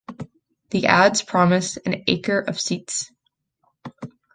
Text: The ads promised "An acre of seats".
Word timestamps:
The 0.71 0.87
ads 0.87 1.21
promised 1.21 1.77
"An 1.85 2.03
acre 2.07 2.39
of 2.39 2.59
seats". 2.59 3.11